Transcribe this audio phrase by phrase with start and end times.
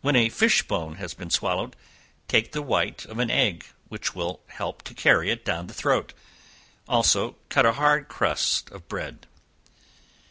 [0.00, 1.76] When a fish bone has been swallowed,
[2.28, 6.14] take the white of an egg, which will help to carry it down the throat;
[6.88, 9.26] also cut a hard crust of bread.